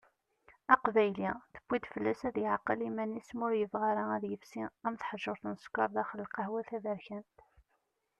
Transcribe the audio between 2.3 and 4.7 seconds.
yeɛqel iman-is ma ur yebɣi ara ad yefsi